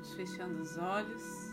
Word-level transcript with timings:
Vamos 0.00 0.14
fechando 0.14 0.62
os 0.62 0.78
olhos. 0.78 1.49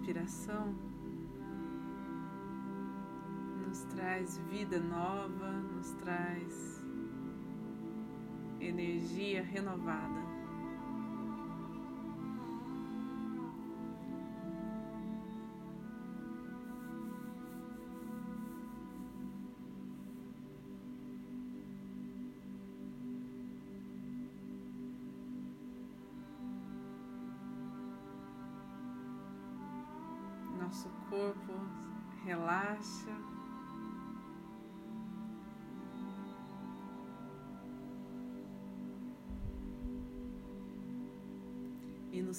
Respiração 0.00 0.74
nos 3.66 3.82
traz 3.94 4.38
vida 4.50 4.80
nova, 4.80 5.52
nos 5.52 5.90
traz 5.92 6.82
energia 8.60 9.42
renovada. 9.42 10.29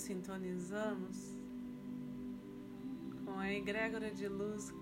Sintonizamos 0.02 1.38
com 3.24 3.38
a 3.38 3.54
egrégora 3.54 4.10
de 4.10 4.28
luz 4.28 4.74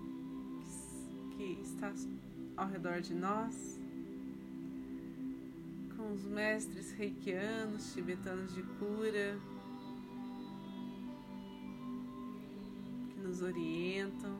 que 1.36 1.60
está 1.62 1.92
ao 2.56 2.66
redor 2.66 3.02
de 3.02 3.14
nós, 3.14 3.78
com 5.94 6.12
os 6.12 6.24
mestres 6.24 6.92
reikianos, 6.92 7.92
tibetanos 7.92 8.54
de 8.54 8.62
cura, 8.62 9.38
nos 13.22 13.42
orientam, 13.42 14.38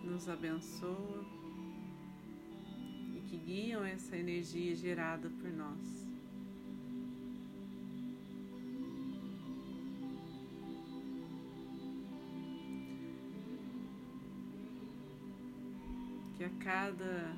que 0.00 0.06
nos 0.06 0.26
abençoam 0.26 1.24
e 3.14 3.20
que 3.28 3.36
guiam 3.36 3.84
essa 3.84 4.16
energia 4.16 4.74
gerada 4.74 5.28
por 5.28 5.50
nós. 5.50 6.03
Cada 16.64 17.36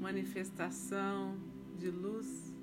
manifestação 0.00 1.36
de 1.78 1.90
luz 1.90 2.54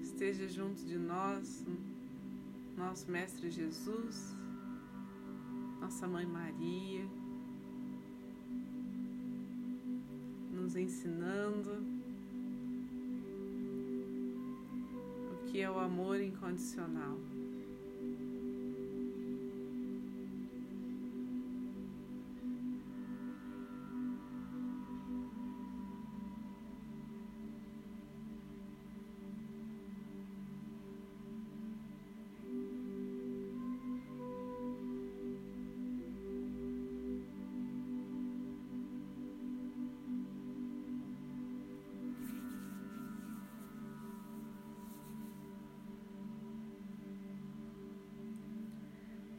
esteja 0.00 0.48
junto 0.48 0.84
de 0.84 0.96
nós, 0.96 1.66
nosso 2.76 3.10
Mestre 3.10 3.50
Jesus, 3.50 4.32
nossa 5.80 6.06
Mãe 6.06 6.24
Maria, 6.24 7.04
nos 10.52 10.76
ensinando 10.76 11.84
o 15.32 15.50
que 15.50 15.60
é 15.60 15.68
o 15.68 15.80
amor 15.80 16.20
incondicional. 16.20 17.18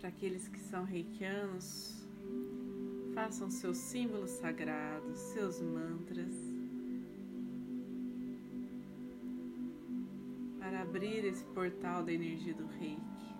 Para 0.07 0.16
aqueles 0.16 0.47
que 0.47 0.57
são 0.57 0.85
reikianos, 0.85 2.07
façam 3.13 3.51
seus 3.51 3.75
símbolos 3.75 4.29
sagrados, 4.29 5.18
seus 5.18 5.59
mantras, 5.59 6.34
para 10.59 10.81
abrir 10.81 11.25
esse 11.25 11.44
portal 11.47 12.06
da 12.06 12.13
energia 12.13 12.53
do 12.53 12.66
reiki. 12.68 13.35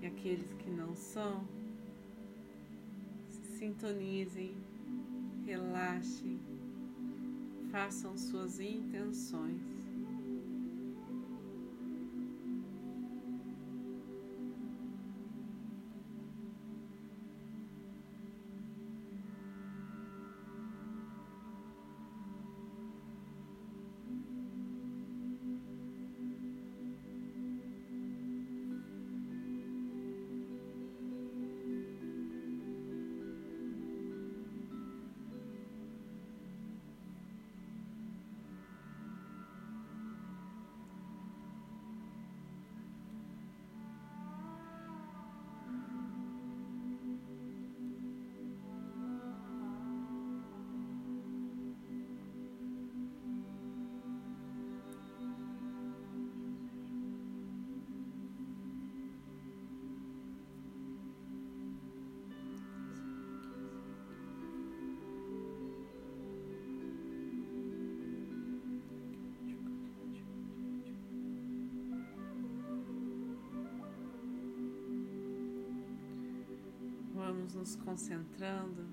E 0.00 0.06
aqueles 0.06 0.50
que 0.54 0.70
não 0.70 0.96
são, 0.96 1.46
se 3.28 3.58
sintonizem, 3.58 4.56
relaxem, 5.44 6.40
façam 7.70 8.16
suas 8.16 8.58
intenções. 8.58 9.73
Vamos 77.44 77.54
nos 77.54 77.76
concentrando, 77.76 78.86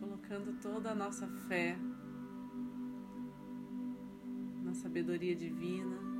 colocando 0.00 0.58
toda 0.62 0.92
a 0.92 0.94
nossa 0.94 1.26
fé 1.46 1.76
na 4.64 4.72
sabedoria 4.72 5.36
divina. 5.36 6.15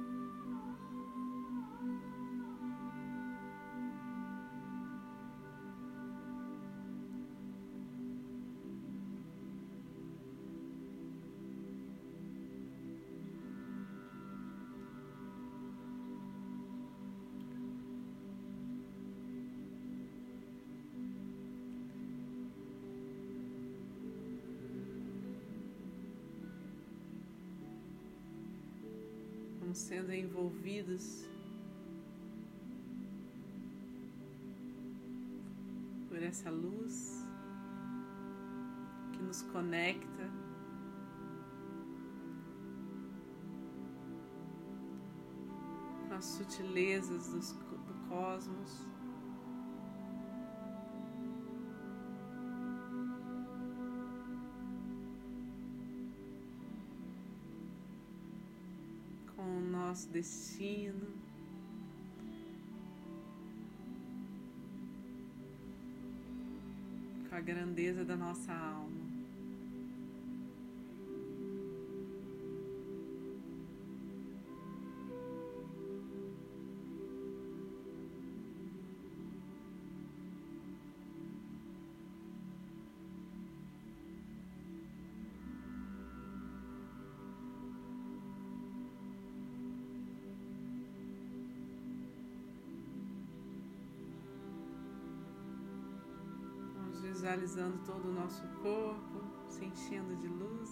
Sendo 29.77 30.11
envolvidos 30.11 31.27
por 36.09 36.23
essa 36.23 36.49
luz 36.49 37.23
que 39.13 39.23
nos 39.23 39.43
conecta 39.43 40.31
com 46.09 46.15
as 46.15 46.25
sutilezas 46.25 47.29
do 47.29 48.09
cosmos. 48.09 48.96
Nosso 59.97 60.09
destino. 60.11 61.07
Com 67.31 67.35
a 67.35 67.41
grandeza 67.41 68.05
da 68.05 68.15
nossa 68.15 68.53
alma. 68.53 68.96
Visualizando 97.27 97.79
todo 97.85 98.09
o 98.09 98.13
nosso 98.13 98.47
corpo, 98.63 99.21
se 99.49 99.65
enchendo 99.65 100.15
de 100.17 100.29
luz. 100.29 100.71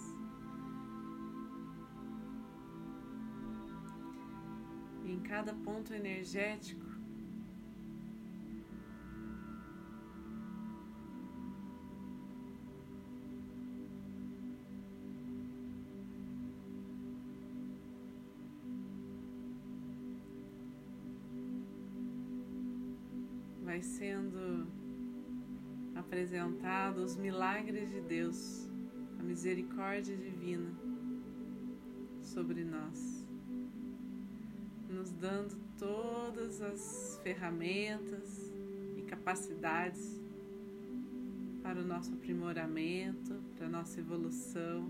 Em 5.03 5.19
cada 5.19 5.53
ponto 5.53 5.93
energético, 5.93 6.84
os 27.05 27.15
milagres 27.15 27.91
de 27.91 28.01
Deus, 28.01 28.67
a 29.19 29.23
misericórdia 29.23 30.17
divina 30.17 30.73
sobre 32.19 32.63
nós, 32.63 33.23
nos 34.89 35.11
dando 35.11 35.55
todas 35.77 36.63
as 36.63 37.19
ferramentas 37.21 38.51
e 38.97 39.03
capacidades 39.03 40.19
para 41.61 41.79
o 41.79 41.85
nosso 41.85 42.11
aprimoramento, 42.13 43.39
para 43.55 43.67
a 43.67 43.69
nossa 43.69 43.99
evolução. 43.99 44.89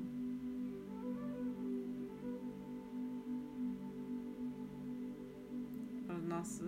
Para 6.07 6.15
o 6.15 6.21
nosso 6.21 6.63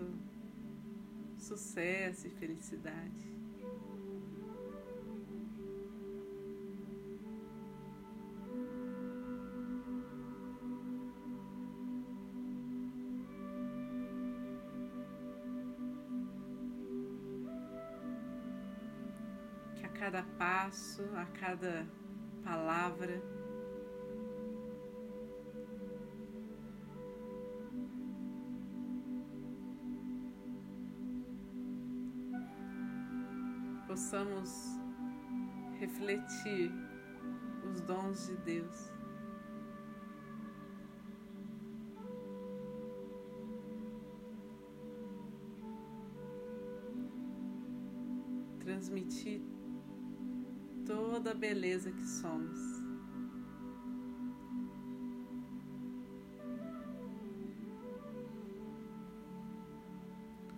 sucesso 1.38 2.28
e 2.28 2.30
felicidade. 2.30 3.37
Cada 20.00 20.24
passo, 20.38 21.04
a 21.16 21.26
cada 21.26 21.88
palavra. 22.44 23.22
Possamos 33.88 34.80
refletir 35.80 36.72
os 37.66 37.82
dons 37.82 38.28
de 38.28 38.36
Deus. 38.38 38.98
transmitir 48.60 49.42
beleza 51.38 51.92
que 51.92 52.04
somos. 52.04 52.58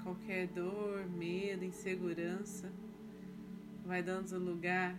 Qualquer 0.01 0.47
dor, 0.47 1.07
medo, 1.09 1.63
insegurança 1.63 2.71
vai 3.85 4.01
dando 4.01 4.39
lugar 4.39 4.95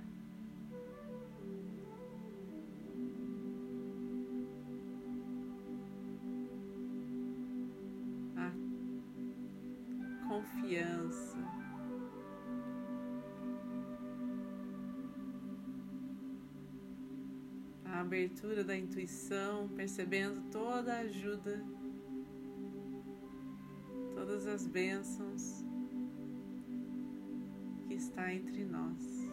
abertura 18.10 18.64
da 18.64 18.76
intuição, 18.76 19.68
percebendo 19.68 20.42
toda 20.50 20.94
a 20.94 20.98
ajuda, 20.98 21.64
todas 24.16 24.48
as 24.48 24.66
bênçãos 24.66 25.64
que 27.86 27.94
está 27.94 28.34
entre 28.34 28.64
nós. 28.64 29.30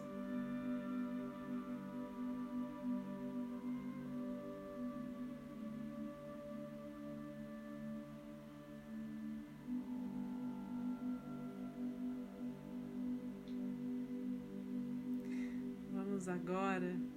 Vamos 15.90 16.28
agora 16.28 17.07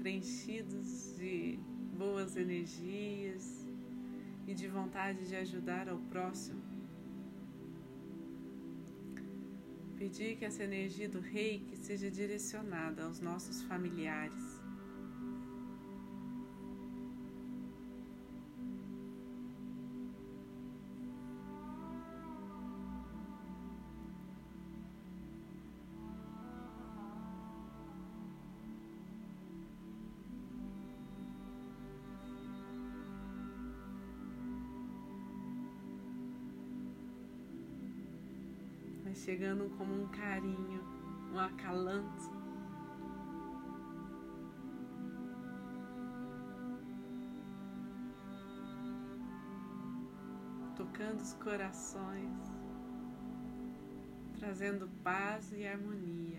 preenchidos 0.00 1.14
de 1.16 1.58
boas 1.96 2.36
energias 2.36 3.68
e 4.46 4.54
de 4.54 4.68
vontade 4.68 5.28
de 5.28 5.36
ajudar 5.36 5.88
ao 5.88 5.98
próximo. 5.98 6.62
Pedir 9.96 10.36
que 10.36 10.44
essa 10.44 10.62
energia 10.62 11.08
do 11.08 11.20
reiki 11.20 11.76
seja 11.76 12.10
direcionada 12.10 13.04
aos 13.04 13.20
nossos 13.20 13.62
familiares, 13.62 14.57
chegando 39.18 39.68
como 39.76 39.92
um 39.92 40.08
carinho, 40.08 40.82
um 41.32 41.38
acalanto. 41.38 42.38
Tocando 50.76 51.20
os 51.20 51.34
corações, 51.34 52.38
trazendo 54.38 54.88
paz 55.02 55.52
e 55.52 55.66
harmonia. 55.66 56.37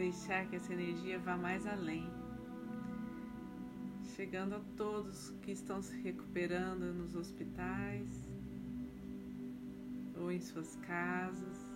Deixar 0.00 0.46
que 0.46 0.56
essa 0.56 0.72
energia 0.72 1.18
vá 1.18 1.36
mais 1.36 1.66
além, 1.66 2.10
chegando 4.16 4.54
a 4.54 4.60
todos 4.74 5.28
que 5.42 5.52
estão 5.52 5.82
se 5.82 5.94
recuperando 6.00 6.90
nos 6.94 7.14
hospitais 7.14 8.08
ou 10.16 10.32
em 10.32 10.40
suas 10.40 10.74
casas. 10.76 11.70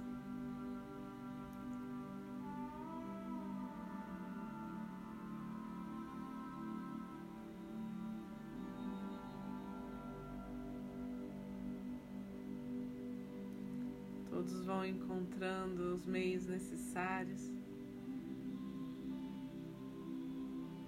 Todos 14.30 14.64
vão 14.64 14.86
encontrando 14.86 15.94
os 15.94 16.06
meios 16.06 16.46
necessários 16.46 17.52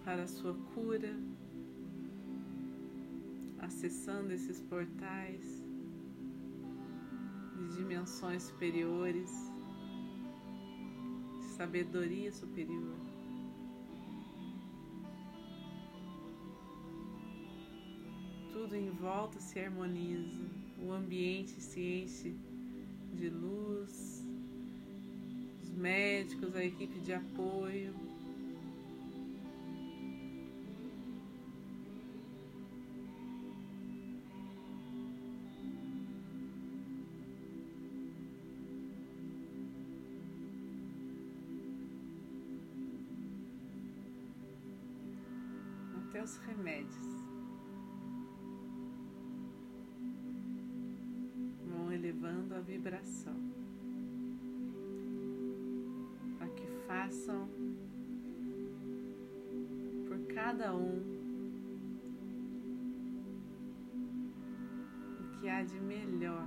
para 0.06 0.22
a 0.22 0.28
sua 0.28 0.54
cura, 0.72 1.12
acessando 3.58 4.32
esses 4.32 4.60
portais 4.60 5.64
de 7.56 7.76
dimensões 7.76 8.44
superiores, 8.44 9.28
de 11.40 11.44
sabedoria 11.56 12.30
superior. 12.30 12.94
Tudo 18.52 18.76
em 18.76 18.90
volta 18.90 19.40
se 19.40 19.58
harmoniza, 19.58 20.46
o 20.80 20.92
ambiente 20.92 21.60
se 21.60 21.80
enche 21.80 22.36
de 23.12 23.28
luz, 23.28 24.24
os 25.60 25.70
médicos, 25.70 26.54
a 26.54 26.64
equipe 26.64 27.00
de 27.00 27.12
apoio. 27.12 28.05
Os 46.82 46.94
remédios. 46.94 47.16
elevando 51.96 52.54
a 52.54 52.60
vibração, 52.60 53.34
para 56.36 56.48
que 56.48 56.66
façam 56.86 57.48
por 60.06 60.18
cada 60.34 60.74
um 60.74 61.00
o 65.20 65.40
que 65.40 65.48
há 65.48 65.62
de 65.62 65.80
melhor 65.80 66.46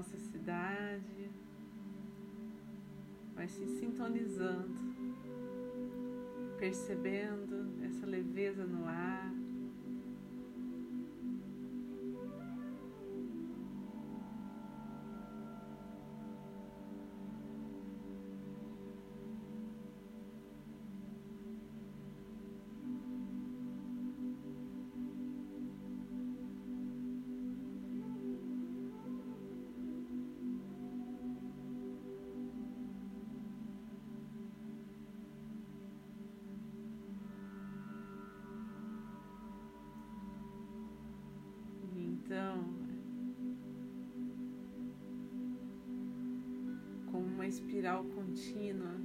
nossa 0.00 0.18
cidade 0.18 1.30
vai 3.34 3.46
se 3.46 3.66
sintonizando, 3.66 4.80
percebendo 6.58 7.84
essa 7.84 8.06
leveza 8.06 8.64
no 8.64 8.86
ar. 8.86 9.39
Uma 47.40 47.46
espiral 47.46 48.04
contínua 48.04 49.00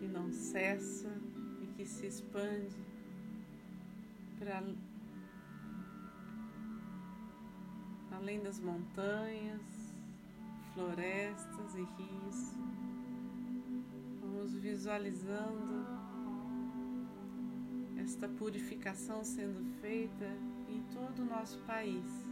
que 0.00 0.08
não 0.08 0.32
cessa 0.32 1.06
e 1.60 1.66
que 1.76 1.84
se 1.84 2.06
expande 2.06 2.78
para 4.38 4.62
além 8.12 8.42
das 8.42 8.58
montanhas, 8.58 9.60
florestas 10.72 11.74
e 11.74 11.82
rios. 11.82 12.54
Vamos 14.22 14.54
visualizando 14.54 15.86
esta 17.98 18.26
purificação 18.26 19.22
sendo 19.22 19.62
feita 19.82 20.24
em 20.70 20.82
todo 20.84 21.20
o 21.20 21.26
nosso 21.26 21.58
país. 21.64 22.27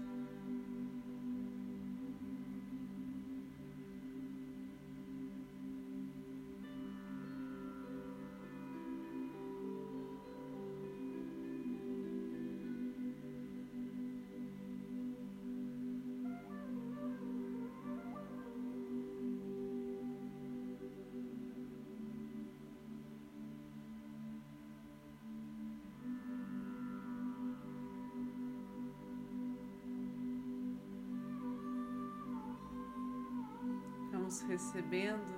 Recebendo 34.48 35.36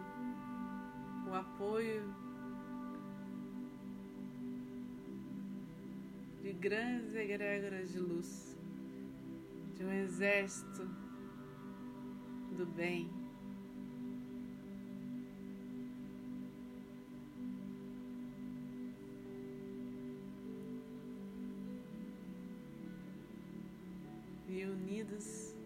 o 1.29 1.35
apoio 1.35 2.03
de 6.43 6.53
grandes 6.53 7.15
egrégoras 7.15 7.91
de 7.93 7.99
luz, 7.99 8.57
de 9.77 9.85
um 9.85 9.93
exército 9.93 10.89
do 12.57 12.67
bem. 12.67 13.11
E 24.49 24.65
unidos 24.65 25.58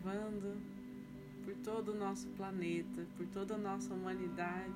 levando 0.00 0.58
por 1.44 1.54
todo 1.56 1.92
o 1.92 1.94
nosso 1.94 2.26
planeta, 2.28 3.06
por 3.16 3.26
toda 3.26 3.54
a 3.54 3.58
nossa 3.58 3.92
humanidade. 3.92 4.72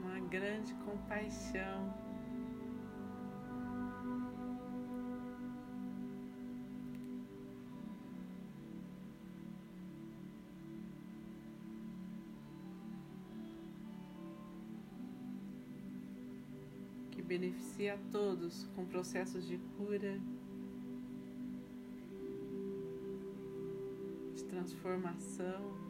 Uma 0.00 0.18
grande 0.28 0.74
compaixão. 0.84 2.07
beneficia 17.28 17.92
a 17.94 17.98
todos 18.10 18.66
com 18.74 18.86
processos 18.86 19.46
de 19.46 19.58
cura, 19.76 20.18
de 24.34 24.44
transformação. 24.44 25.87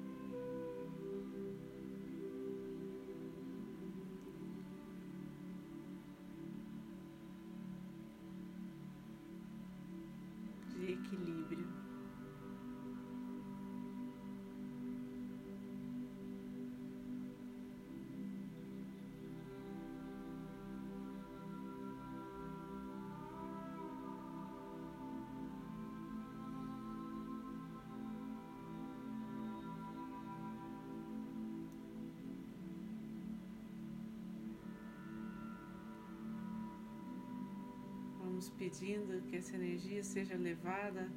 Pedindo 38.56 39.22
que 39.28 39.36
essa 39.36 39.54
energia 39.54 40.02
seja 40.02 40.36
levada 40.36 41.08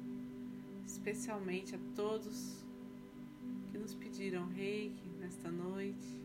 especialmente 0.86 1.74
a 1.74 1.78
todos 1.94 2.64
que 3.70 3.78
nos 3.78 3.94
pediram 3.94 4.46
reiki 4.48 5.08
nesta 5.18 5.50
noite, 5.50 6.20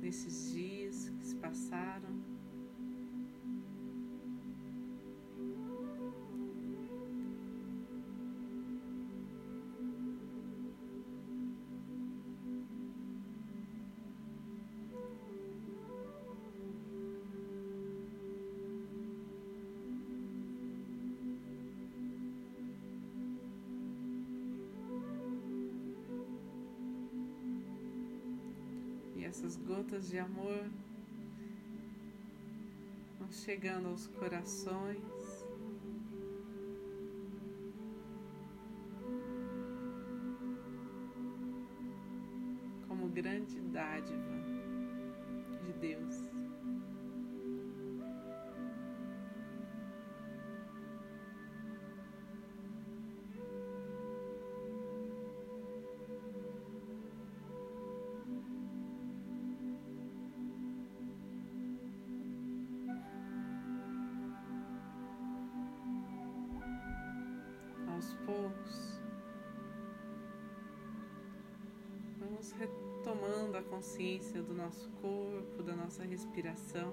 nesses 0.00 0.52
dias 0.52 1.10
que 1.18 1.26
se 1.26 1.34
passaram. 1.36 2.17
Essas 29.28 29.56
gotas 29.56 30.08
de 30.08 30.18
amor 30.18 30.64
vão 33.18 33.30
chegando 33.30 33.88
aos 33.88 34.06
corações. 34.06 34.98
Como 42.88 43.08
grande 43.08 43.60
dádiva 43.60 44.18
de 45.62 45.72
Deus. 45.74 46.27
Poucos, 68.28 69.00
vamos 72.18 72.52
retomando 72.52 73.56
a 73.56 73.62
consciência 73.62 74.42
do 74.42 74.52
nosso 74.52 74.86
corpo, 75.00 75.62
da 75.62 75.74
nossa 75.74 76.04
respiração. 76.04 76.92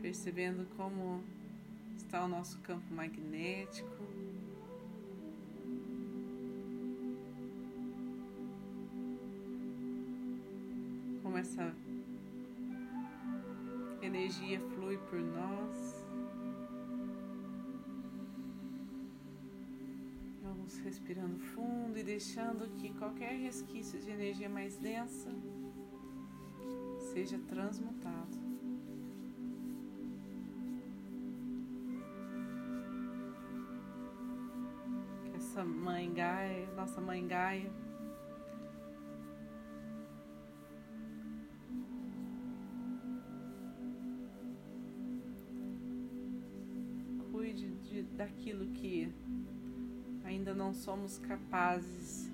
Percebendo 0.00 0.64
como 0.76 1.24
está 1.96 2.24
o 2.24 2.28
nosso 2.28 2.60
campo 2.60 2.94
magnético. 2.94 4.15
Como 11.26 11.38
essa 11.38 11.74
energia 14.00 14.60
flui 14.60 14.96
por 15.10 15.18
nós. 15.18 16.06
Vamos 20.40 20.78
respirando 20.78 21.36
fundo 21.40 21.98
e 21.98 22.04
deixando 22.04 22.68
que 22.76 22.94
qualquer 22.94 23.32
resquício 23.40 23.98
de 23.98 24.08
energia 24.08 24.48
mais 24.48 24.76
densa 24.76 25.34
seja 27.12 27.40
transmutado. 27.40 28.38
Que 35.24 35.36
essa 35.36 35.64
mãe 35.64 36.12
Gaia, 36.12 36.72
nossa 36.76 37.00
mãe 37.00 37.26
Gaia, 37.26 37.68
daquilo 48.16 48.66
que 48.72 49.12
ainda 50.24 50.54
não 50.54 50.72
somos 50.72 51.18
capazes 51.18 52.30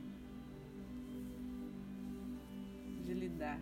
de 3.05 3.13
lidar. 3.13 3.61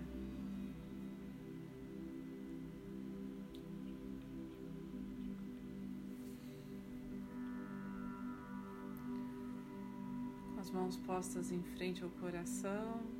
Com 10.54 10.61
as 10.61 10.70
mãos 10.70 10.96
postas 10.98 11.50
em 11.50 11.62
frente 11.62 12.04
ao 12.04 12.11
coração. 12.11 13.19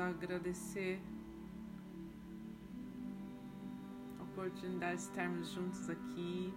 Agradecer 0.00 1.00
a 4.18 4.22
oportunidade 4.22 4.96
de 4.96 5.02
estarmos 5.02 5.50
juntos 5.50 5.88
aqui. 5.88 6.52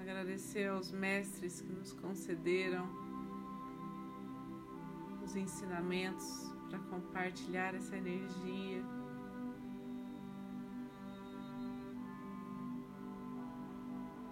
Agradecer 0.00 0.68
aos 0.68 0.90
mestres 0.90 1.60
que 1.60 1.72
nos 1.72 1.92
concederam 1.92 2.88
os 5.22 5.36
ensinamentos 5.36 6.50
para 6.68 6.78
compartilhar 6.78 7.74
essa 7.74 7.96
energia. 7.96 8.82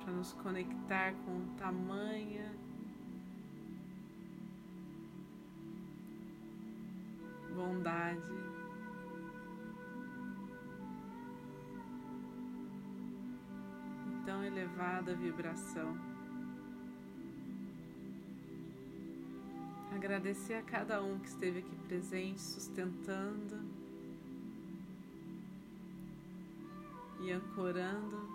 Para 0.01 0.13
nos 0.13 0.33
conectar 0.33 1.15
com 1.25 1.55
tamanha 1.57 2.58
bondade. 7.59 8.23
Tão 14.25 14.45
elevada 14.45 15.15
vibração. 15.17 15.97
Agradecer 19.93 20.55
a 20.55 20.63
cada 20.63 21.03
um 21.03 21.19
que 21.19 21.29
esteve 21.29 21.59
aqui 21.59 21.77
presente, 21.89 22.41
sustentando 22.41 23.59
e 27.21 27.33
ancorando 27.33 28.29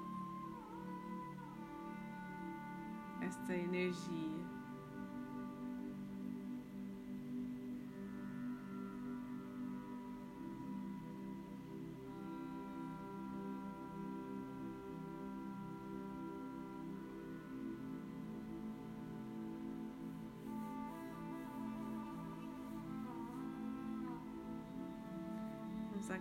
esta 3.21 3.55
energia. 3.55 4.62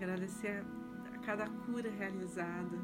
Agradecer 0.02 0.64
a 1.14 1.18
cada 1.18 1.48
cura 1.48 1.88
realizada. 1.88 2.76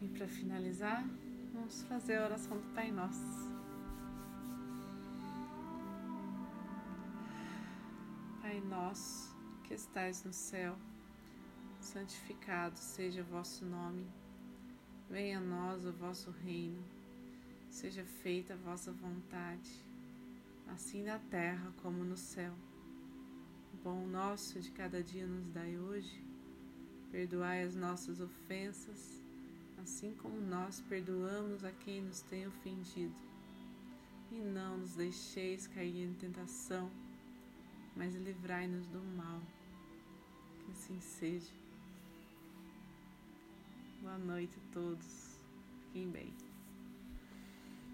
E 0.00 0.08
para 0.16 0.28
finalizar, 0.28 1.04
vamos 1.52 1.82
fazer 1.82 2.18
a 2.18 2.24
oração 2.24 2.56
do 2.56 2.72
Pai 2.72 2.92
Nosso. 2.92 3.48
Pai 8.40 8.60
nosso 8.60 9.36
que 9.64 9.74
estais 9.74 10.22
no 10.22 10.32
céu, 10.32 10.76
santificado 11.80 12.78
seja 12.78 13.22
o 13.22 13.24
vosso 13.24 13.64
nome. 13.64 14.06
Venha 15.10 15.38
a 15.38 15.40
nós 15.40 15.84
o 15.84 15.92
vosso 15.92 16.30
reino. 16.44 16.82
Seja 17.68 18.04
feita 18.04 18.54
a 18.54 18.56
vossa 18.56 18.92
vontade, 18.92 19.70
assim 20.68 21.02
na 21.02 21.18
terra 21.18 21.72
como 21.82 22.04
no 22.04 22.16
céu. 22.16 22.54
O 23.74 23.76
pão 23.78 24.06
nosso 24.06 24.60
de 24.60 24.70
cada 24.70 25.02
dia 25.02 25.26
nos 25.26 25.48
dai 25.48 25.78
hoje. 25.78 26.24
Perdoai 27.10 27.62
as 27.62 27.74
nossas 27.74 28.20
ofensas, 28.20 29.22
assim 29.82 30.14
como 30.14 30.40
nós 30.40 30.80
perdoamos 30.82 31.64
a 31.64 31.72
quem 31.72 32.02
nos 32.02 32.20
tem 32.22 32.46
ofendido. 32.46 33.14
E 34.30 34.36
não 34.36 34.78
nos 34.78 34.94
deixeis 34.94 35.66
cair 35.66 36.04
em 36.04 36.12
tentação, 36.14 36.90
mas 37.96 38.14
livrai-nos 38.14 38.86
do 38.88 39.00
mal. 39.16 39.40
Que 40.64 40.72
assim 40.72 41.00
seja. 41.00 41.52
Boa 44.02 44.18
noite 44.18 44.58
a 44.58 44.72
todos. 44.72 45.40
Fiquem 45.86 46.10
bem. 46.10 46.47